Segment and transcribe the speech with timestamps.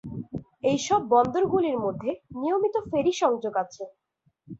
[0.63, 3.83] এই সব বন্দরগুলির মধ্যেই নিয়মিত ফেরি সংযোগ আছে।